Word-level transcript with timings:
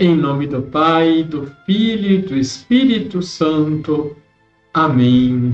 Em 0.00 0.14
nome 0.14 0.46
do 0.46 0.62
Pai, 0.62 1.24
do 1.24 1.48
Filho 1.66 2.08
e 2.08 2.18
do 2.18 2.36
Espírito 2.36 3.20
Santo. 3.20 4.16
Amém. 4.72 5.52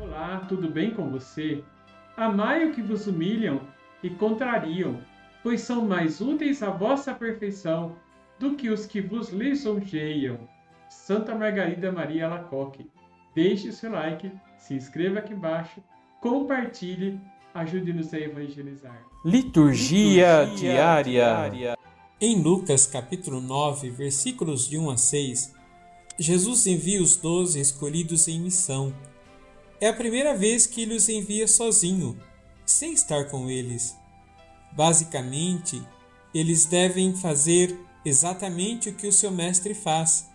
Olá, 0.00 0.42
tudo 0.48 0.70
bem 0.70 0.92
com 0.92 1.10
você? 1.10 1.62
Amai 2.16 2.64
o 2.64 2.72
que 2.72 2.80
vos 2.80 3.06
humilham 3.06 3.60
e 4.02 4.08
contrariam, 4.08 5.02
pois 5.42 5.60
são 5.60 5.84
mais 5.84 6.18
úteis 6.18 6.62
à 6.62 6.70
vossa 6.70 7.12
perfeição 7.12 7.94
do 8.38 8.54
que 8.56 8.70
os 8.70 8.86
que 8.86 9.02
vos 9.02 9.28
lisonjeiam. 9.28 10.38
Santa 10.88 11.34
Margarida 11.34 11.92
Maria 11.92 12.24
Alacoque. 12.24 12.90
Deixe 13.34 13.70
seu 13.70 13.92
like, 13.92 14.32
se 14.56 14.72
inscreva 14.72 15.18
aqui 15.18 15.34
embaixo, 15.34 15.84
compartilhe 16.22 17.20
Ajude-nos 17.58 18.14
a 18.14 18.18
evangelizar. 18.20 19.04
Liturgia, 19.24 20.44
Liturgia 20.44 20.54
diária. 20.54 21.02
diária. 21.02 21.78
Em 22.20 22.40
Lucas 22.40 22.86
capítulo 22.86 23.40
9, 23.40 23.90
versículos 23.90 24.68
de 24.68 24.78
1 24.78 24.90
a 24.90 24.96
6, 24.96 25.54
Jesus 26.20 26.68
envia 26.68 27.02
os 27.02 27.16
doze 27.16 27.58
escolhidos 27.58 28.28
em 28.28 28.38
missão. 28.40 28.94
É 29.80 29.88
a 29.88 29.92
primeira 29.92 30.36
vez 30.36 30.68
que 30.68 30.82
ele 30.82 30.94
os 30.94 31.08
envia 31.08 31.48
sozinho, 31.48 32.16
sem 32.64 32.92
estar 32.92 33.24
com 33.24 33.50
eles. 33.50 33.96
Basicamente, 34.70 35.82
eles 36.32 36.64
devem 36.64 37.16
fazer 37.16 37.76
exatamente 38.04 38.88
o 38.88 38.94
que 38.94 39.08
o 39.08 39.12
seu 39.12 39.32
mestre 39.32 39.74
faz. 39.74 40.30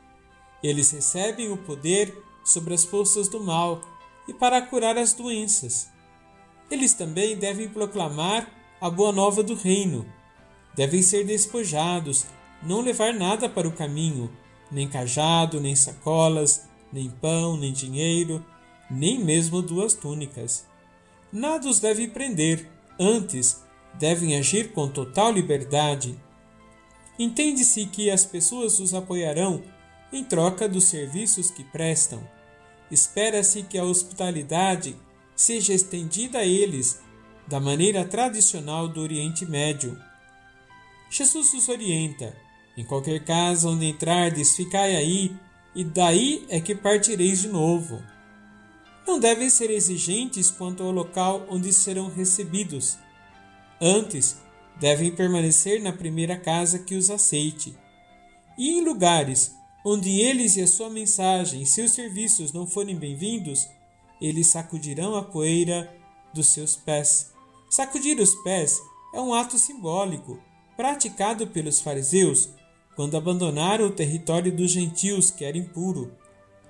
Eles 0.62 0.92
recebem 0.92 1.50
o 1.54 1.58
poder 1.58 2.14
sobre 2.44 2.74
as 2.74 2.84
forças 2.84 3.30
do 3.30 3.42
mal 3.42 3.80
e 4.28 4.34
para 4.34 4.62
curar 4.62 4.98
as 4.98 5.14
doenças. 5.14 5.93
Eles 6.74 6.96
também 6.96 7.38
devem 7.38 7.70
proclamar 7.70 8.50
a 8.82 8.90
boa 8.90 9.12
nova 9.12 9.44
do 9.44 9.54
reino. 9.54 10.12
Devem 10.76 11.04
ser 11.04 11.24
despojados, 11.24 12.26
não 12.64 12.82
levar 12.82 13.14
nada 13.14 13.48
para 13.48 13.68
o 13.68 13.72
caminho, 13.72 14.28
nem 14.72 14.90
cajado, 14.90 15.62
nem 15.62 15.76
sacolas, 15.76 16.68
nem 16.92 17.12
pão, 17.12 17.56
nem 17.56 17.72
dinheiro, 17.72 18.44
nem 18.90 19.24
mesmo 19.24 19.62
duas 19.62 19.94
túnicas. 19.94 20.66
Nada 21.32 21.70
os 21.70 21.80
deve 21.80 22.08
prender, 22.08 22.68
antes 23.00 23.62
devem 24.00 24.36
agir 24.36 24.72
com 24.72 24.88
total 24.88 25.32
liberdade. 25.32 26.20
Entende-se 27.20 27.86
que 27.86 28.10
as 28.10 28.26
pessoas 28.26 28.80
os 28.80 28.96
apoiarão 28.96 29.62
em 30.12 30.24
troca 30.24 30.68
dos 30.68 30.86
serviços 30.86 31.52
que 31.52 31.64
prestam. 31.64 32.28
Espera-se 32.90 33.62
que 33.62 33.78
a 33.78 33.84
hospitalidade 33.84 34.98
seja 35.36 35.74
estendida 35.74 36.40
a 36.40 36.46
eles 36.46 37.02
da 37.48 37.60
maneira 37.60 38.06
tradicional 38.06 38.88
do 38.88 39.02
Oriente 39.02 39.46
Médio. 39.46 40.00
Jesus 41.10 41.54
os 41.54 41.70
orienta: 41.70 42.36
em 42.78 42.84
qualquer 42.84 43.24
casa 43.24 43.70
onde 43.70 43.86
entrardes, 43.86 44.56
ficai 44.56 44.96
aí, 44.96 45.36
e 45.76 45.84
daí 45.84 46.46
é 46.50 46.60
que 46.60 46.74
partireis 46.74 47.42
de 47.42 47.48
novo. 47.48 48.02
Não 49.06 49.20
devem 49.20 49.50
ser 49.50 49.70
exigentes 49.70 50.50
quanto 50.50 50.82
ao 50.82 50.92
local 50.92 51.46
onde 51.50 51.74
serão 51.74 52.10
recebidos. 52.10 52.98
Antes, 53.82 54.38
devem 54.80 55.12
permanecer 55.12 55.82
na 55.82 55.92
primeira 55.92 56.38
casa 56.38 56.80
que 56.80 56.96
os 56.96 57.10
aceite. 57.10 57.78
E 58.58 58.72
em 58.72 58.84
lugares 58.84 59.56
onde 59.86 60.10
eles 60.22 60.56
e 60.56 60.62
a 60.62 60.68
sua 60.68 60.90
mensagem 60.90 61.62
e 61.62 61.66
seus 61.66 61.92
serviços 61.92 62.54
não 62.54 62.66
forem 62.66 62.96
bem-vindos, 62.96 63.68
eles 64.24 64.48
sacudirão 64.48 65.18
a 65.18 65.22
poeira 65.22 65.94
dos 66.34 66.48
seus 66.48 66.78
pés. 66.78 67.34
Sacudir 67.70 68.18
os 68.22 68.34
pés 68.36 68.82
é 69.14 69.20
um 69.20 69.34
ato 69.34 69.60
simbólico 69.60 70.40
praticado 70.78 71.46
pelos 71.48 71.82
fariseus 71.82 72.50
quando 72.96 73.18
abandonaram 73.18 73.88
o 73.88 73.92
território 73.92 74.56
dos 74.56 74.72
gentios 74.72 75.30
que 75.30 75.44
era 75.44 75.58
impuro. 75.58 76.14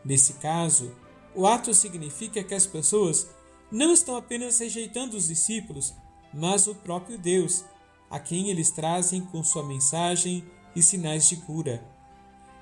Nesse 0.04 0.34
caso, 0.34 0.96
o 1.36 1.46
ato 1.46 1.76
significa 1.76 2.44
que 2.44 2.56
as 2.56 2.66
pessoas 2.66 3.30
não 3.72 3.94
estão 3.94 4.16
apenas 4.16 4.58
rejeitando 4.58 5.16
os 5.16 5.28
discípulos, 5.28 5.94
mas 6.34 6.66
o 6.66 6.74
próprio 6.74 7.20
Deus, 7.20 7.64
a 8.10 8.20
quem 8.20 8.50
eles 8.50 8.72
trazem 8.72 9.22
com 9.22 9.44
sua 9.44 9.64
mensagem 9.64 10.44
e 10.76 10.82
sinais 10.82 11.30
de 11.30 11.36
cura. 11.36 11.86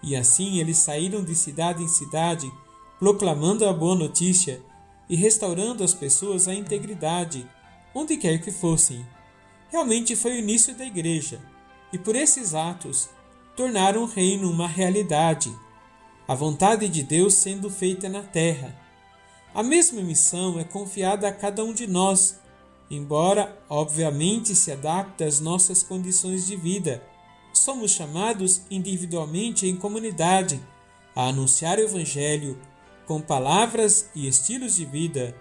E 0.03 0.18
assim 0.18 0.59
eles 0.59 0.80
saíram 0.80 1.24
de 1.24 1.34
cidade 1.34 1.81
em 1.81 1.88
cidade, 1.88 2.51
proclamando 3.00 3.66
a 3.66 3.72
boa 3.72 3.96
notícia 3.96 4.62
e 5.11 5.16
restaurando 5.17 5.83
as 5.83 5.94
pessoas 5.94 6.47
à 6.47 6.55
integridade, 6.55 7.45
onde 7.94 8.16
quer 8.16 8.41
que 8.41 8.49
fossem. 8.49 9.05
Realmente 9.69 10.16
foi 10.16 10.31
o 10.31 10.39
início 10.39 10.73
da 10.73 10.85
Igreja, 10.85 11.41
e 11.91 11.97
por 11.97 12.16
esses 12.16 12.55
atos 12.55 13.09
tornaram 13.53 14.03
o 14.03 14.05
reino 14.05 14.50
uma 14.50 14.69
realidade, 14.69 15.53
a 16.25 16.33
vontade 16.33 16.88
de 16.88 17.03
Deus 17.03 17.33
sendo 17.33 17.69
feita 17.69 18.07
na 18.07 18.23
terra. 18.23 18.73
A 19.53 19.61
mesma 19.61 20.01
missão 20.01 20.57
é 20.57 20.63
confiada 20.63 21.27
a 21.27 21.33
cada 21.33 21.61
um 21.61 21.73
de 21.73 21.88
nós, 21.88 22.39
embora, 22.89 23.61
obviamente, 23.67 24.55
se 24.55 24.71
adapte 24.71 25.25
às 25.25 25.41
nossas 25.41 25.83
condições 25.83 26.47
de 26.47 26.55
vida. 26.55 27.03
Somos 27.51 27.91
chamados 27.91 28.61
individualmente 28.71 29.67
em 29.67 29.75
comunidade 29.75 30.61
a 31.13 31.27
anunciar 31.27 31.79
o 31.79 31.81
Evangelho 31.81 32.57
com 33.06 33.22
palavras 33.22 34.09
e 34.16 34.28
estilos 34.28 34.75
de 34.75 34.85
vida, 34.85 35.35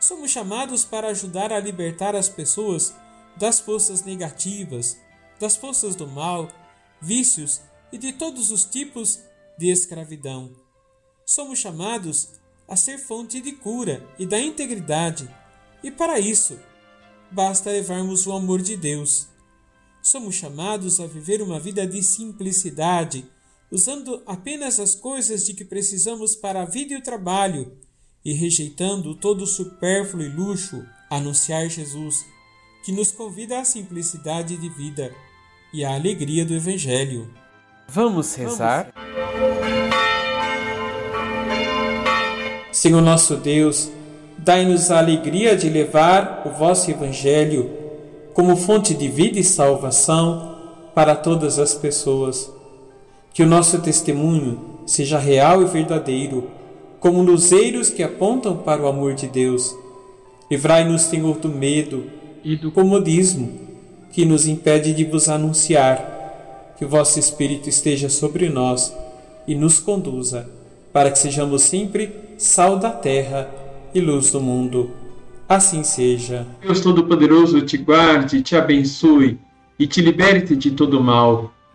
somos 0.00 0.30
chamados 0.30 0.84
para 0.84 1.08
ajudar 1.08 1.52
a 1.52 1.60
libertar 1.60 2.14
as 2.14 2.28
pessoas 2.28 2.94
das 3.36 3.60
forças 3.60 4.02
negativas, 4.02 4.98
das 5.40 5.56
forças 5.56 5.94
do 5.94 6.06
mal, 6.06 6.48
vícios 7.00 7.60
e 7.92 7.98
de 7.98 8.12
todos 8.12 8.50
os 8.50 8.64
tipos 8.64 9.20
de 9.58 9.70
escravidão. 9.70 10.50
Somos 11.24 11.58
chamados 11.58 12.28
a 12.68 12.76
ser 12.76 12.98
fonte 12.98 13.40
de 13.40 13.52
cura 13.52 14.06
e 14.18 14.26
da 14.26 14.38
integridade, 14.38 15.28
e 15.82 15.90
para 15.90 16.18
isso 16.18 16.58
basta 17.30 17.70
levarmos 17.70 18.26
o 18.26 18.32
amor 18.32 18.60
de 18.60 18.76
Deus. 18.76 19.28
Somos 20.02 20.34
chamados 20.34 21.00
a 21.00 21.06
viver 21.06 21.40
uma 21.40 21.58
vida 21.58 21.86
de 21.86 22.02
simplicidade 22.02 23.26
usando 23.74 24.22
apenas 24.24 24.78
as 24.78 24.94
coisas 24.94 25.44
de 25.44 25.52
que 25.52 25.64
precisamos 25.64 26.36
para 26.36 26.62
a 26.62 26.64
vida 26.64 26.94
e 26.94 26.96
o 26.96 27.02
trabalho, 27.02 27.72
e 28.24 28.32
rejeitando 28.32 29.16
todo 29.16 29.42
o 29.42 29.46
supérfluo 29.48 30.22
e 30.22 30.28
luxo, 30.28 30.84
anunciar 31.10 31.68
Jesus, 31.68 32.24
que 32.84 32.92
nos 32.92 33.10
convida 33.10 33.58
à 33.58 33.64
simplicidade 33.64 34.56
de 34.56 34.68
vida 34.68 35.12
e 35.72 35.84
à 35.84 35.92
alegria 35.92 36.44
do 36.44 36.54
Evangelho. 36.54 37.28
Vamos 37.88 38.32
rezar? 38.36 38.94
Senhor 42.70 43.02
nosso 43.02 43.36
Deus, 43.36 43.90
dai-nos 44.38 44.92
a 44.92 45.00
alegria 45.00 45.56
de 45.56 45.68
levar 45.68 46.46
o 46.46 46.50
vosso 46.50 46.92
Evangelho 46.92 47.72
como 48.34 48.56
fonte 48.56 48.94
de 48.94 49.08
vida 49.08 49.40
e 49.40 49.44
salvação 49.44 50.90
para 50.94 51.16
todas 51.16 51.58
as 51.58 51.74
pessoas 51.74 52.54
que 53.34 53.42
o 53.42 53.46
nosso 53.46 53.80
testemunho 53.80 54.60
seja 54.86 55.18
real 55.18 55.60
e 55.60 55.64
verdadeiro, 55.64 56.48
como 57.00 57.20
luzeiros 57.20 57.90
que 57.90 58.02
apontam 58.02 58.56
para 58.56 58.80
o 58.80 58.86
amor 58.86 59.14
de 59.14 59.26
Deus. 59.26 59.76
Livrai-nos, 60.48 61.02
Senhor, 61.02 61.36
do 61.38 61.48
medo 61.48 62.04
e 62.44 62.54
do 62.54 62.70
comodismo 62.70 63.52
que 64.12 64.24
nos 64.24 64.46
impede 64.46 64.94
de 64.94 65.04
vos 65.04 65.28
anunciar. 65.28 66.74
Que 66.78 66.84
o 66.84 66.88
vosso 66.88 67.18
Espírito 67.18 67.68
esteja 67.68 68.08
sobre 68.08 68.48
nós 68.48 68.94
e 69.46 69.54
nos 69.54 69.80
conduza, 69.80 70.48
para 70.92 71.10
que 71.10 71.18
sejamos 71.18 71.62
sempre 71.62 72.12
sal 72.38 72.78
da 72.78 72.90
terra 72.90 73.50
e 73.92 74.00
luz 74.00 74.30
do 74.30 74.40
mundo. 74.40 74.90
Assim 75.48 75.82
seja. 75.82 76.46
Deus 76.62 76.80
Todo-Poderoso 76.80 77.60
te 77.62 77.78
guarde, 77.78 78.42
te 78.42 78.56
abençoe 78.56 79.38
e 79.78 79.86
te 79.86 80.00
liberte 80.00 80.54
de 80.54 80.70
todo 80.70 81.00
mal 81.00 81.53